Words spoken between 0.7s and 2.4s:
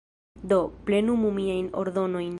plenumu miajn ordonojn.